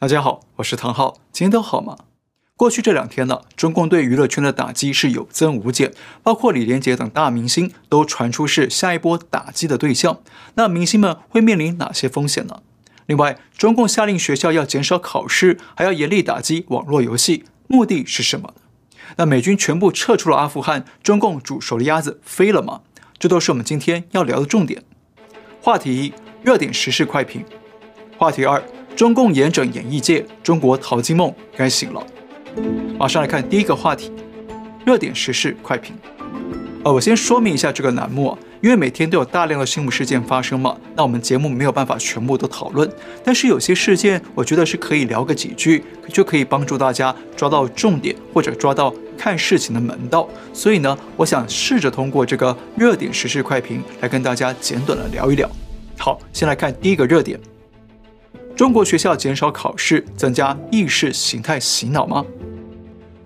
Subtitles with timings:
[0.00, 1.94] 大家好，我是唐浩，今天都好吗？
[2.56, 5.92] 过去这两天呢，中共对娱乐圈的打击是有增无减，
[6.22, 10.22] 包括李连杰等大明星都传出是下一波打击的对象。
[10.54, 12.62] 那明星们会面临哪些风险呢？
[13.04, 18.54] 另外，中共下令学校要减少考试，还要严厉打击网络游戏，目的是什么？
[19.16, 22.80] 那美军全部撤出了阿富汗，中共煮熟的鸭子飞了吗？
[23.18, 24.82] 这都是我们今天要聊的重点。
[25.60, 27.44] 话题一：热点时事快评。
[28.16, 28.62] 话题二。
[28.96, 32.04] 中共严整演艺界，中国淘金梦该醒了。
[32.98, 34.12] 马上来看第一个话题，
[34.84, 35.94] 热点时事快评。
[36.82, 42.90] 呃，我先说明一下这个栏目啊，因为每天都有大量的新闻事件发生嘛，那我们节目没有办法全部都讨论，
[43.22, 50.26] 但是有些事件我觉得是可以聊个几句，就可以帮助大家抓到重点或者抓到看事情的门道。
[50.54, 55.48] 所以呢，我想试着通过这个热点时事快评来跟大家简短的聊一聊。
[55.98, 57.38] 好，先来看第一个热点。
[58.60, 62.22] 中国学校减少考试，增加意识形态洗脑吗？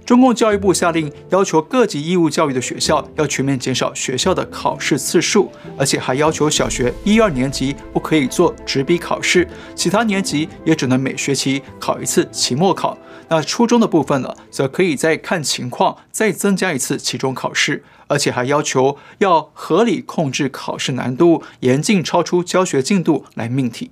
[0.06, 12.96] 中共教育部下令，要求各级义务教育的学校要全面减少学校的考试次数，而且还要求小学一二年级不可以做纸笔考试，其他年级也只能每学期考一次期末考。
[13.28, 23.90] 那初中的部分呢，则可以再看情况再增加一次期中考试，而且还要求要合理控制考试难度，严禁超出教学进度来命题。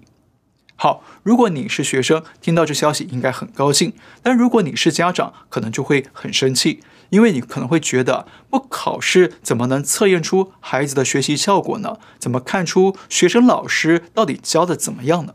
[0.82, 6.80] 好，如果你是学生，听到这消息应该很高兴；但如果你是家长，可能就会很生气，
[7.10, 11.98] 因为你可能会觉得，不考试怎么能测验出孩子的学习效果呢？
[12.18, 15.34] 怎么看出学生老师到底教的怎么样呢？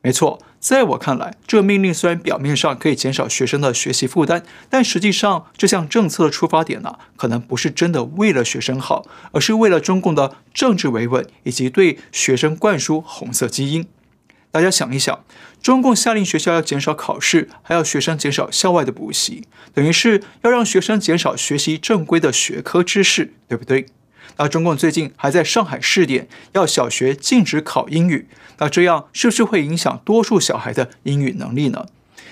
[0.00, 13.86] 没错，在我看来，这命令虽然表面上可以减少学生的学习负担，但实际上这项政策的出发点呢，可能不是真的为了学生好，而是为了中共的政治维稳以及对学生灌输红色基因。
[14.52, 15.24] 大家想一想，
[15.62, 23.86] 中共下令学校要减少考试，还要学生减少校外的补习，等于是要让学生减少学习正规的学科知识，对不对？
[24.36, 28.26] 那中共最近还在上海试点，要小学禁止考英语，
[28.58, 31.86] 那这样是不是会影响多数小孩的英语能力呢？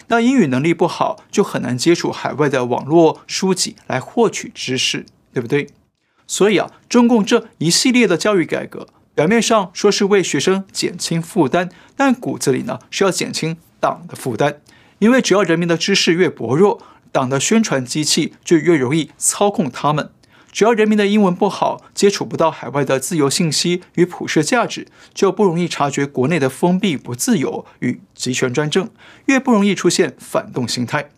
[0.08, 5.68] 那英语能力不好，就很难接触海外的网络书籍来获取知识，对不对？
[6.26, 8.88] 所以啊，中共这一系列的教育改革。
[9.18, 14.60] 表面上说是为学生减轻负担，但骨子里呢是要减轻党的负担。
[15.00, 16.80] 因为只要人民的知识越薄弱，
[17.10, 20.10] 党的宣传机器就越容易操控他们。
[20.52, 28.88] 只要人民的英文不好，接触不到海外的自由信息与普世价值，就不容易察觉国内的封闭不自由与集权专政，
[29.26, 31.10] 越不容易出现反动心态。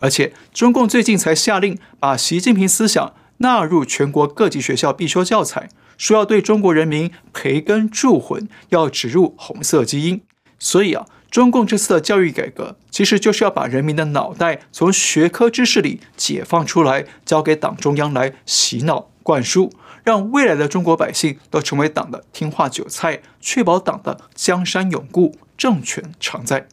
[0.00, 5.70] 而且，中共最近才下令把习近平思想纳入全国各级学校必修教材。
[5.98, 10.22] 说要对中国人民培根铸魂，要植入红色基因。
[10.58, 19.70] 所以啊，中共这次的教育改革，其实就是要把人民的脑袋从学科知识里解放出来，交给党中央来洗脑灌输，
[20.02, 26.66] 让未来的中国百姓都成为党的听话韭菜，确保党的江山永固，政权常在。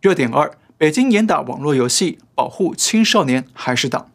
[0.00, 4.10] 热点二：北京严打网络游戏，保护青少年还是党？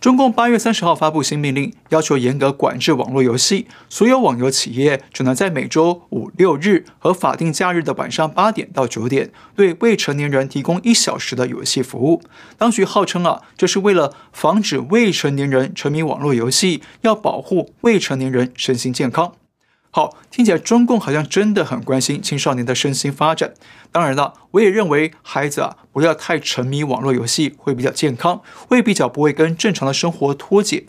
[0.00, 3.66] 中共八月三十号发布新命令，要求严格管制网络游戏。
[3.88, 12.22] 所有网游企业只能在每周五六日和法定假日的晚上八点到九点，对未成年人提供一小时的游戏服务。
[12.56, 19.32] 当局号称啊，这是为了防止未成年人沉迷网络游戏，要保护未成年人身心健康。
[19.96, 23.54] 好，听起来中共好像真的很关心青少年的身心发展。
[23.90, 30.84] 当然了，我也认为孩子啊不要太沉迷网络游戏会比较健康，会比较不会跟正常的生活脱节。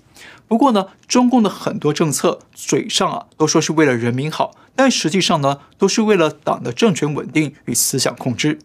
[0.46, 8.60] 不过呢，中共的很多政策嘴上啊都说是为了人民好，但实际上呢都是为了党的政权稳定与思想控制。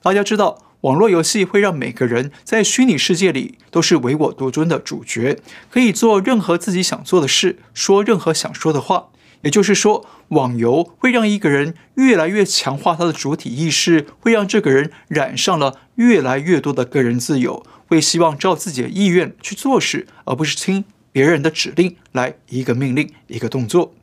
[0.00, 9.08] 大家知道，网络游戏会让每个人在虚拟世界里都是唯我独尊的主角，可以做任何自己想做的事，说任何想说的话。
[9.42, 23.94] 也就是说，网游会让一个人越来越强化他的主体意识，会让这个人染上了越来越多的个人自由，会希望照自己的意愿去做事，而不是听别人的指令来一个命令一个动作。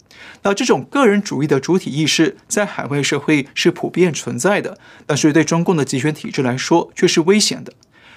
[0.43, 7.73] 那这种个人主义的主体意识在海外社会是普遍存在的，但是对中共的集权体制来说却是危险的。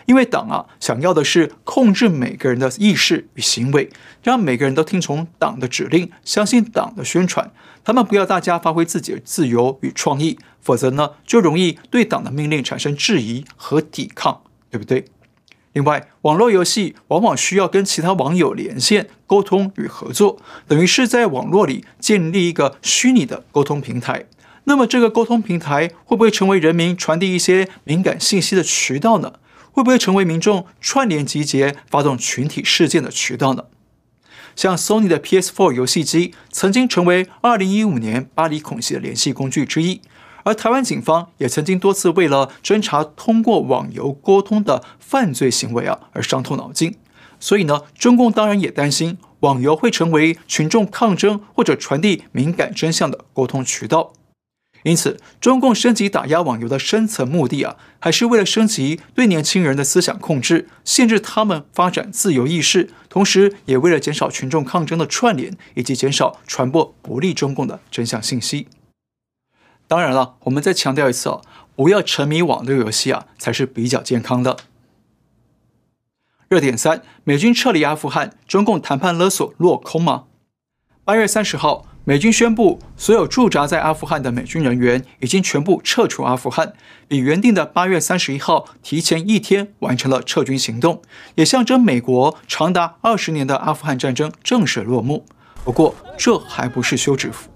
[0.07, 3.91] 因为党啊，想要的是控制每个人的意识与行为，
[4.23, 7.51] 让每个人都听从党的指令，相信党的宣传。
[7.85, 15.05] 他们不要大家发挥自己的自由与创意，否则呢，就容易对党的命令产生质疑和抵抗，对不对？
[15.73, 20.39] 另外，网络游戏往往需要跟其他网友连线、沟通与合作，
[20.69, 24.27] 等于是在网络里建立一个虚拟的沟通平台。
[24.65, 29.33] 那么这个沟通平台会不会成为人民传递一些敏感信息的渠道呢？
[29.73, 33.65] 会不会成为民众串联集结、发动群体事件的渠道呢？
[34.55, 40.03] 像 Sony 的 PS4 游戏机曾经成为2015年巴黎恐袭的联系工具之一，
[40.45, 46.95] 而台湾警方也曾经多次为了侦查通过网游沟通的犯罪行为啊而伤透脑筋。
[47.41, 54.13] 所以呢，中共当然也担心网游会成为群众抗争或者传递敏感真相的沟通渠道。
[54.85, 68.67] 因此，中共升级打压网游的深层目的啊，还是为了升级对年轻人的思想控制，限制他们发展自由意识，同时也为了减少群众抗争的串联，以及减少传播不利中共的真相信息。
[69.87, 71.41] 当然了，我们再强调一次啊，
[71.77, 74.57] 不要沉迷网络游戏啊，才是比较健康的。
[76.49, 80.25] 热点三：美军撤离阿富汗，中共谈判勒索落空吗？
[81.05, 81.87] 八月三十号。
[82.05, 86.73] 美军宣布，所有驻扎在阿富汗的美军人员已经全部撤出阿富汗，
[87.07, 91.01] 比原定的八月三十一号提前一天完成了撤军行动，
[91.37, 95.25] 也象征美国长达二十年的阿富汗战争正式落幕。
[95.63, 97.49] 不过，这还不是休止符。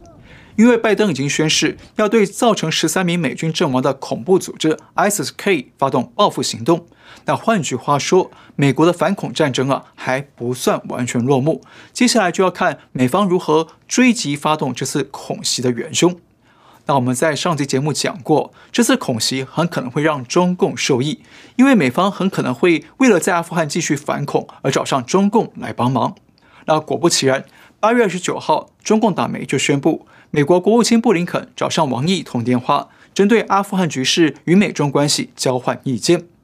[0.55, 6.87] 因为拜登已经宣誓要对造成十三名美军阵亡的恐怖组织 ISIS-K 发动报复行动。
[7.27, 11.61] 那换句话说，美国的反恐战争啊还不算完全落幕。
[11.93, 16.17] 接下来就要看美方如何追击发动这次恐袭的元凶。
[16.87, 21.21] 那我们在上集节目讲过，这次恐袭很可能会让中共受益，
[21.57, 26.15] 因为美方很可能会为了在阿富汗继续反恐而找上中共来帮忙。
[26.67, 27.45] 那果不其然，
[27.81, 30.07] 八月二十九号，中共党媒就宣布。
[30.31, 36.36] 美国国务卿布林肯找上王毅通电话，针对阿富汗局势与美中关系交换意见。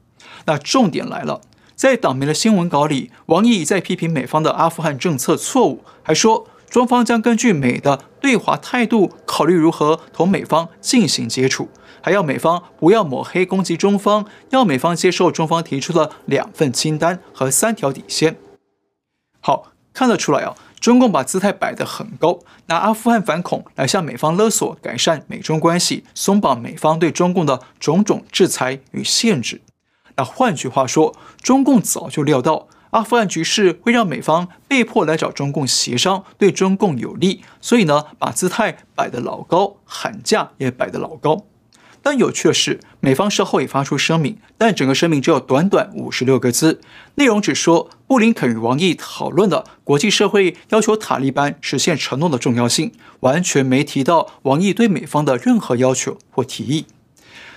[0.47, 1.41] 那重点来了，
[1.75, 11.69] 在党媒的新闻稿里，王毅在批评美方的阿富汗政策错误，还说中方将根据美的对华态度，考虑如何同美方进行接触，
[12.00, 18.37] 还要美方不要抹黑攻击中方，要美方接受中方提出的两份清单和三条底线。
[19.41, 20.55] 好，看得出来啊。
[20.81, 29.61] 中共把姿态摆得很高，拿阿富汗反恐来向美方勒索改善美中关系，松绑美方对中共的种种制裁与限制。
[30.17, 41.47] 那换句话说，中共早就料到阿富汗局势会让美方被迫来找中共协商，对中共有利，所以呢，把姿态摆得老高，喊价也摆得老高。
[42.05, 46.81] 但有趣的是，美方事后也发出声明，但整个声明只有短短五十六个字，
[47.14, 56.87] 内容只说布林肯与王毅讨论了国际社会要求塔利班实现承诺的重要性，完全没提到王毅对美方的任何要求或提议。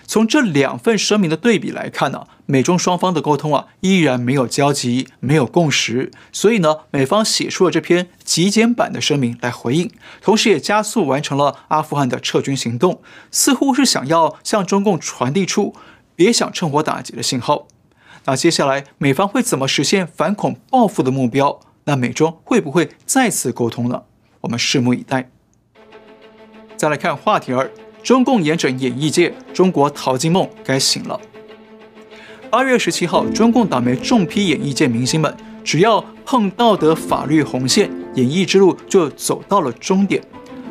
[0.08, 9.92] 从这两份声明的对比来看呢、美中双方的沟通啊依然没有交集，没有共识，所以呢，美方写出了这篇极简版的声明来回应，
[10.22, 15.76] 同时也加速完成了阿富汗的撤军行动，似乎是想要向中共传递出
[16.16, 17.68] 别想趁火打劫的信号。
[18.26, 21.60] 那接下来美方会怎么实现反恐报复的目标？
[21.86, 24.04] 那美中会不会再次沟通呢？
[24.42, 25.30] 我们拭目以待。
[26.76, 27.72] 再来看话题二。
[28.06, 31.20] 中共严整演艺界，中国淘金梦该醒了。
[32.52, 40.22] 八月十七号，中共党媒重批演艺界明星们，只要碰道德法律红线，演艺之路就走到了终点。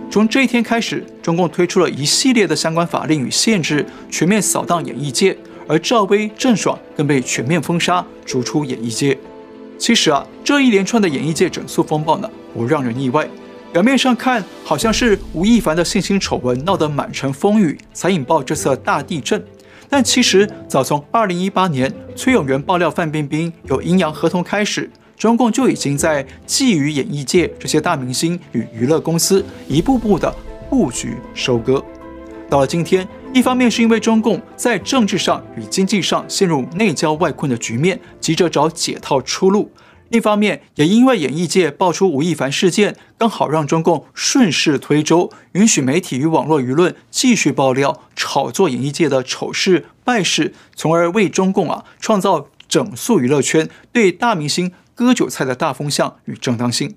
[0.08, 5.36] 从这一天开始，中共推出了一系列的相关法令与限制，全面扫荡演艺界，
[5.66, 9.18] 而赵薇、郑爽更被全面封杀，逐出演艺界。
[9.76, 13.28] 其实啊，这一连串的演艺界整肃风暴呢，不让人意外。
[13.74, 19.44] 表面上看，好像是吴亦凡的性侵丑闻闹得满城风雨，才引爆这次大地震。
[19.88, 30.32] 但其实，早从2018年崔永元爆料范冰冰有阴阳合同开始，中共就已经在觊觎演艺界这些大明星与娱乐公司，一步步的
[30.70, 31.84] 布局收割。
[32.48, 39.68] 到了今天，一方面是因为中共在政治上与经济上陷入内交外困的局面，急着找解套出路。
[40.10, 56.94] 另一方面也因为演艺界爆出吴亦凡事件，刚好让中共顺势推舟，允许媒体与网络舆论继续爆料、炒作演艺界的丑事败事，从而为中共啊创造整肃娱乐圈对大明星割韭菜的大风向与正当性。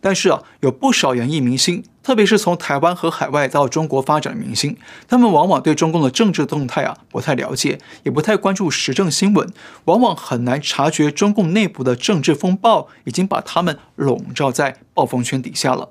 [0.00, 4.76] 但是啊，有不少演艺明星，特别是从台湾和海外到中国发展的明星，
[5.08, 9.52] 他们往往对中共的政治动态啊不太了解，也不太关注时政新闻，
[9.86, 15.90] 往往很难察觉中共内部的政治风暴已经把他们笼罩在暴风圈底下了。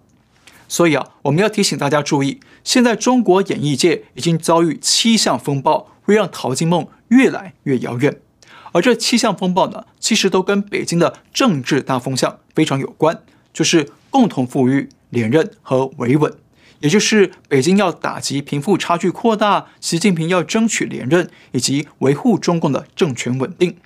[0.69, 8.19] 所以啊，我们要提醒大家注意，现在中国演艺界已经遭遇七项风暴，会让淘金梦越来越遥远。
[8.73, 13.21] 而这七项风暴呢，其实都跟北京的政治大风向非常有关，
[13.57, 13.89] 就是。
[14.09, 16.33] 共同富裕、连任和维稳，
[16.79, 23.77] 也就是北京要打击贫富差距扩大，习近平要争取连任，以及维护中共的政权稳定。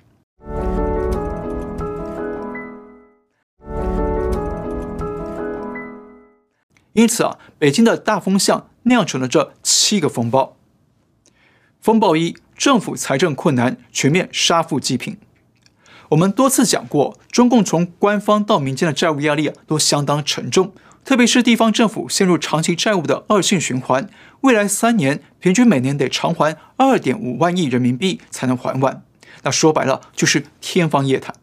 [6.94, 10.56] 因此啊，北京的大风向酿成了这七个风暴。
[11.80, 15.18] 风暴一：政府财政困难，全面杀富济贫。
[16.12, 20.74] 我们多次讲过，中共从官方到民间的债务压力，都相当沉重，
[21.06, 24.10] 特别是地方政府陷入长期债务的恶性循环，
[24.42, 29.02] 未来三年平均每年得偿还二点五万亿人民币才能还完。
[29.42, 31.34] 那说白了就是天方夜谭。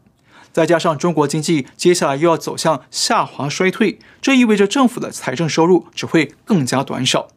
[0.53, 7.29] 再加上中国经济接下来又要走向下滑衰退，这意味着政府的财政收入只会更加短少。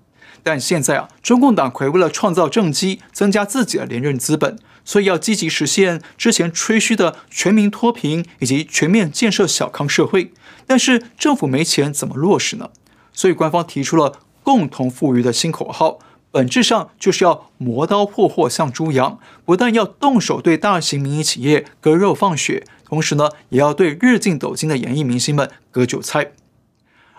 [0.42, 10.32] 但现在啊，中共党魁为了创造政绩，增加自己的连任资本，所以要积极实现之前吹嘘的全民脱贫以及全面建设小康社会。
[10.66, 12.70] 但是政府没钱怎么落实呢？
[13.12, 15.98] 所以官方提出了共同富裕的新口号。
[16.30, 26.32] 本质上就是要磨刀霍霍向猪羊，不但要动手对大型民营企业割肉放血，同时呢，也要对日进斗金的演艺明星们割韭菜。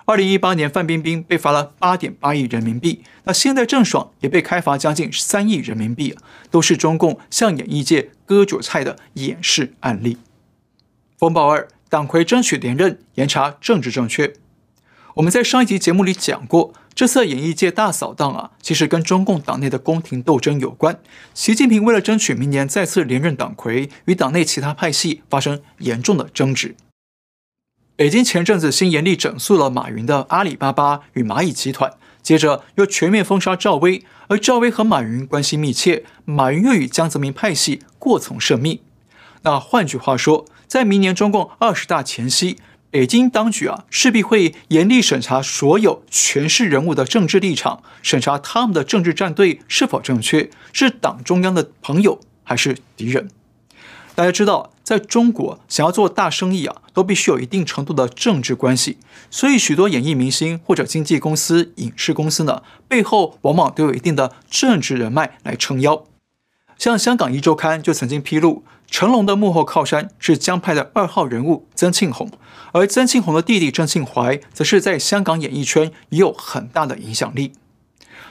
[0.05, 6.15] 二零一八年，范冰冰被罚了八点八亿人民币，那现在郑爽也被开罚将近三亿人民币，
[6.51, 10.17] 都是中共向演艺界割韭菜的演示案例。
[11.17, 14.33] 风暴二，党魁争取连任，严查政治正确。
[15.15, 16.73] 我们在上一集节目里讲过。
[16.95, 20.99] 这次演艺界大扫荡啊，其实跟中共党内的宫廷斗争有关。
[21.33, 26.75] 习近平为了争取明年再次连任党魁，与党内其他派系发生严重的争执。
[27.95, 38.81] 北京前阵子新严厉整肃了马云的阿里巴巴与蚂蚁集团，接着又全面封杀赵薇，而赵薇和马云关系密切，马云又与江泽民派系过从甚密。
[39.43, 42.57] 那换句话说，在明年中共二十大前夕。
[42.89, 53.29] 北京当局啊，势必会严厉审查所有权势人物的政治立场，审查他们的政治站队是否正确，是党中央的朋友还是敌人。
[54.15, 58.97] 大家知道，在中国想要做大生意啊，都必须有一定程度的政治关系，
[59.31, 66.05] 所以许多演艺明星或者经纪公司、影视公司呢，背后往往都有一定的政治人脉来撑腰。
[66.77, 72.29] 像香港一周刊就曾经披露，成龙的幕后靠山是江派的二号人物曾庆红。
[72.73, 77.53] 而曾庆红的弟弟曾庆怀，则是在香港演艺圈也有很大的影响力。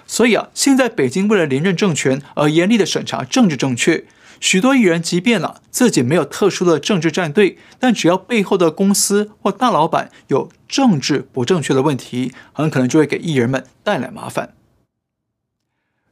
[0.06, 4.04] 所以啊，现在北京为了连任政权而严厉的审查政治正确，
[4.42, 14.52] 许多艺人即便啊自己没有特殊的政治站队，但只要背后的公司或大老板有政治不正确的问题，很可能就会给艺人们带来麻烦。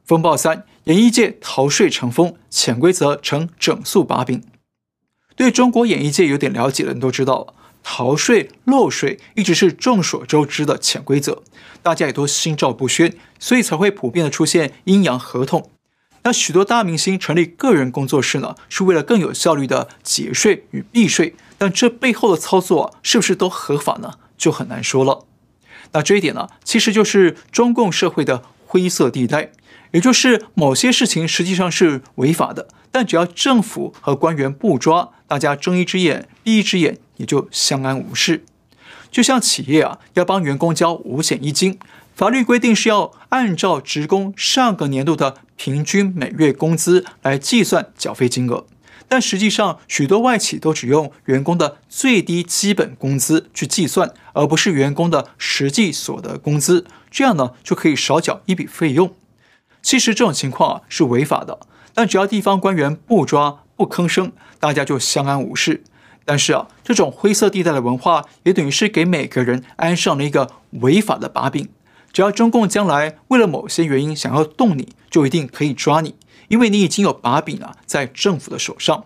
[0.05, 4.41] 风暴三，演艺界逃税成风，潜规则成整肃把柄。
[5.35, 7.53] 对中国演艺界有点了解的人都知道。
[7.83, 11.43] 逃税漏税一直是众所周知的潜规则，
[11.83, 15.69] 大家也都心照不宣，所以才会普遍的出现阴阳合同。
[16.23, 24.13] 那许多大明星成立个人工作室呢，是为了更有效率的节税与避税，但这背后的操作，是不是都合法呢？
[24.37, 25.25] 就很难说了。
[25.93, 29.51] 那这一点呢，其实就是中共社会的灰色地带，
[29.91, 36.97] 也就是某些事情实际上是违法的，但只要政府和官员不抓，大家睁一只眼闭一只眼。
[37.17, 38.45] 也就相安无事，
[39.11, 41.77] 就像企业啊，要帮员工交五险一金，
[42.15, 48.65] 法律规定是要按照职工上个年度的平均每月工资来计算缴费金额，
[49.09, 59.13] 但实际上许多外企都只用员工的最低基本工资去计算，而不是员工的实际所得工资，这样呢就可以少缴一笔费用。
[59.81, 61.59] 其实这种情况啊是违法的，
[61.93, 65.83] 但只要地方官员不抓不吭声，大家就相安无事。
[66.25, 70.51] 但是啊，这种灰色地带的文化也等于是给每个人安上了一个
[70.81, 71.69] 违法的把柄。
[72.13, 76.15] 只要中共将来为了某些原因想要动你，就一定可以抓你，
[76.49, 79.05] 因为你已经有把柄啊在政府的手上。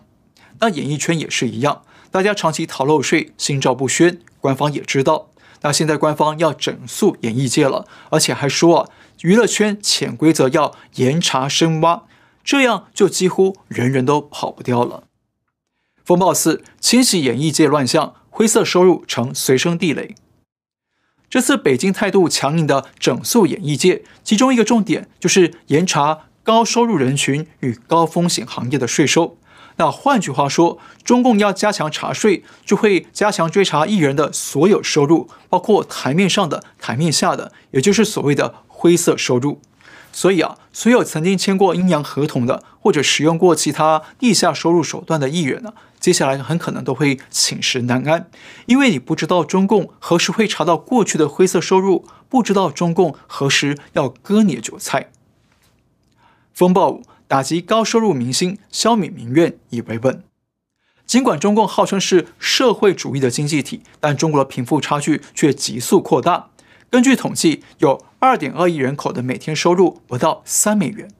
[0.60, 5.28] 那演艺圈也是一样，大家长期逃漏税，心照不宣，官方也知道。
[5.62, 8.88] 那现在官方要整肃演艺界了，而且还说啊，
[9.22, 12.02] 娱乐圈潜规则要严查深挖，
[12.44, 15.04] 这样就几乎人人都跑不掉了。
[16.06, 20.14] 风暴四，清洗演艺界乱象，灰色收入成随身地雷。
[21.28, 29.36] 这次北京态度强硬的整肃演艺界，其中一个重点就是严查高收入人群与高风险行业的税收。
[29.78, 39.60] 那换句话说，中共要加强查税，就会加强追查艺人的所有收入，包括台面上的、台面下的，也就是所谓的灰色收入。
[40.16, 48.30] 所以啊，所有曾经签过阴阳合同的，或者使用过其他地下收入手段的艺人呢，接下来很可能都会寝食难安，
[48.64, 55.10] 因为你不知道中共何时会查到过去的灰色收入，不知道中共何时要割你的韭菜。
[56.54, 60.22] 风暴五，打击高收入明星，消弭民怨以为稳。
[61.04, 66.48] 尽管中共号称是社会主义的经济体，但中国的贫富差距却急速扩大。
[66.90, 71.10] 根据统计，有二点二亿人口的每天收入不到三美元，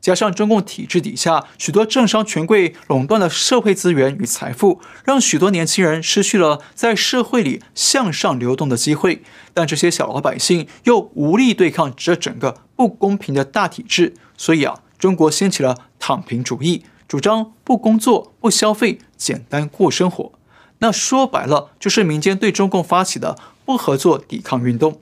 [0.00, 9.22] 加上中共体制底下许多政商权贵垄断了社会资源与财富，让许多年轻人失去了在社会里向上流动的机会。
[9.52, 20.32] 但这些小老百姓又无力对抗这整个不公平的大体制，所以啊，中国掀起了躺平主义，主张不工作、不消费、简单过生活。
[20.78, 25.00] 那说白了，就是民间对中共发起的不合作抵抗运动。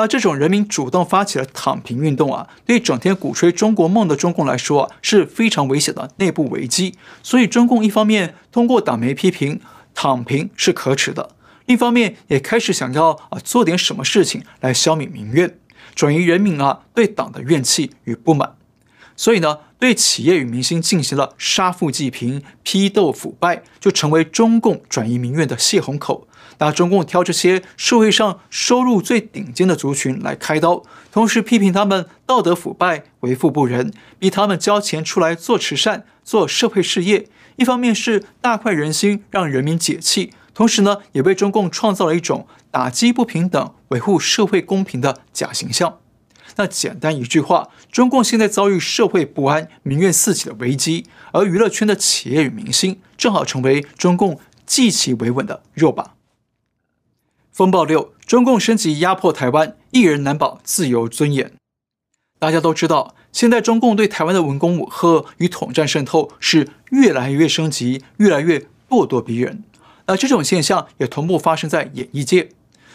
[0.00, 6.94] 那这种人民主动发起的躺平运动啊，对整天鼓吹中国梦的中共来说啊，是非常危险的内部危机。
[7.22, 9.60] 所以，中共一方面通过党媒批评
[9.94, 11.32] 躺平是可耻的，
[11.66, 15.58] 另一方面也开始想要啊做点什么事情来消弭民怨，
[15.94, 18.54] 转移人民啊对党的怨气与不满。
[19.14, 26.26] 所以呢，对企业与明星进行了杀富济贫、批斗腐败，就成为中共转移民怨的泄洪口。
[26.60, 37.26] 拿中共挑这些社会上收入最顶尖的族群来开刀，同时批评他们道德腐败、为富不仁，逼他们交钱出来做慈善、做社会事业。
[37.56, 45.98] 一方面是大快人心，让人民解气；同时呢，也为中共创造了一种打击不平等、维护社会公平的假形象。
[46.56, 56.19] 那简单一句话，中共现在遭遇社会不安、民怨四起的危机，而娱乐圈的企业与明星正好成为中共计其维稳的肉靶。
[57.60, 61.52] 风暴六，中共升级压迫台湾，艺人难保自由尊严。
[62.38, 69.62] 大家都知道，现在中共对台湾的文攻武吓与统战渗透是越来越升级，越来越咄咄逼人。
[70.06, 72.48] 那这种现象也同步发生在演艺界，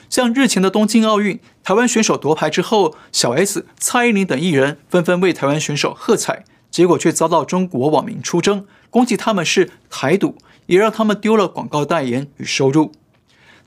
[0.09, 12.93] 像日前的东京奥运，台湾选手夺牌之后，小 S、蔡依林等艺人纷纷为台湾选手喝彩，结果却遭到中国网民出征，攻击他们是台独，也让他们丢了广告代言与收入。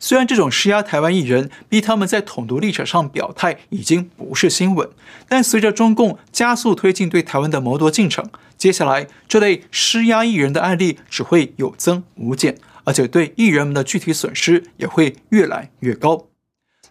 [0.00, 4.88] 虽然这种施压台湾艺人，逼他们在统独立场上表态，已经不是新闻，
[5.28, 16.26] 但随着中共加速推进对台湾的谋夺进程，接下来这类施压艺人的案例只会有增无减，而且对艺人们的具体损失也会越来越高。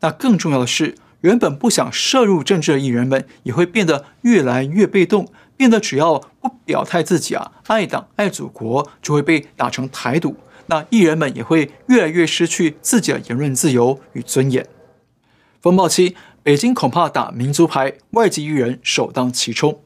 [0.02, 10.36] 那更重要的是，原本不想涉入政治的艺人们，也会变得越来越被动，变得只要不表态自己啊爱党爱祖国，就会被打成台独。
[10.68, 14.66] 那艺人们也会越来越失去自己的言论自由与尊严。
[15.62, 19.82] 风暴七，北京恐怕打民族牌，外籍艺人首当其冲。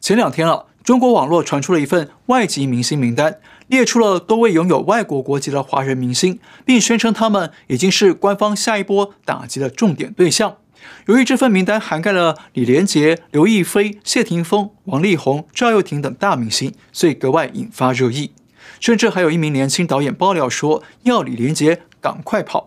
[0.00, 10.58] 前两天啊，中国网络传出了一份外籍明星名单，列出了多位拥有外国国籍的华人明星，并宣称他们已经是官方下一波打击的重点对象。
[11.06, 18.32] 由于这份名单涵盖了李连杰、刘亦菲、谢霆锋、王力宏、赵又廷等大明星，所以格外引发热议。
[18.82, 22.66] 甚至还有一名年轻导演爆料说，要李连杰赶快跑。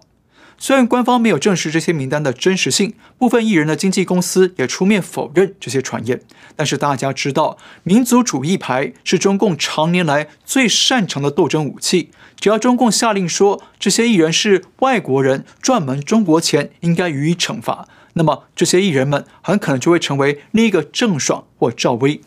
[0.58, 6.21] 虽然官方没有证实这些名单的真实性，部分艺人的经纪公司也出面否认这些传言，
[6.56, 12.12] 但是大家知道，民族主义牌是中共常年来最擅长的斗争武器。
[12.39, 22.21] 只要中共下令说这些艺人是外国人，赚门中国钱，应该予以惩罚，那么这些艺人们很可能就会成为另一个郑爽或赵薇。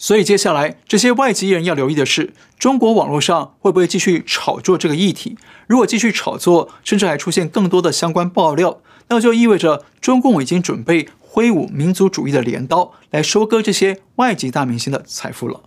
[0.00, 5.36] 所以接下来，这些外籍艺人要留意的是，中国网络上会不会继续炒作这个议题？
[5.66, 15.62] 如果继续炒作，甚至还出现更多的相关爆料，那就意味着中共已经准备挥舞民族主义的镰刀，来收割这些外籍大明星的财富了。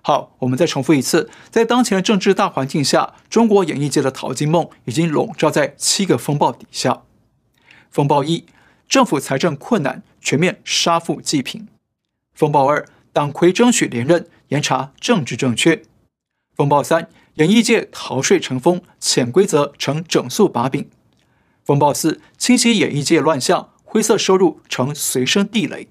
[0.00, 7.02] 好，我们再重复一次，在当前的政治大环境下，中国演艺界的淘金梦已经笼罩在七个风暴底下。
[7.90, 8.46] 风暴一，
[8.88, 11.68] 政府财政困难，全面杀富济贫。
[12.32, 12.88] 风暴二。
[13.12, 15.82] 党魁争取连任，严查政治正确。
[16.56, 20.88] 风暴三，演艺界逃税成风，潜规则成整肃把柄。
[21.64, 25.88] 风暴四，清洗演艺界乱象，灰色收入成随身地雷。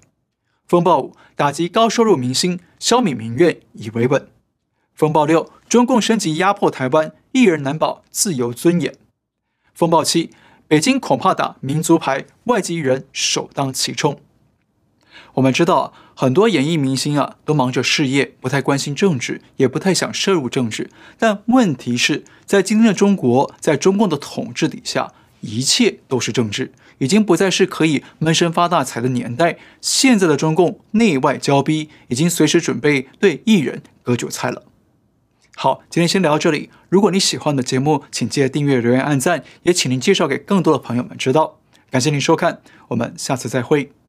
[0.66, 4.28] 风暴五，打击高收入明星，消弭民怨以维稳。
[4.94, 8.94] 风暴六，中共升级压迫台湾，艺人难保自由尊严。
[9.72, 10.30] 风暴七，
[10.66, 14.20] 北京恐怕打民族牌，外籍艺人首当其冲。
[15.34, 20.90] 我们知道，很多演艺明星啊，都忙着事业，不太关心政治，也不太想涉入政治。
[21.18, 29.58] 但问题是，在今天的中国，在中共的统治底下，一切都是政治，已经不再是可以闷声发大财的年代。
[29.80, 34.64] 现在的中共内外交逼，已经随时准备对艺人割韭菜了。
[35.54, 36.70] 好，今天先聊到这里。
[36.88, 41.58] 如果你喜欢的节目，请记得订阅、留言、按赞，也请您介绍给更多的朋友们知道。
[41.90, 44.01] 感谢您收看，我们下次再会。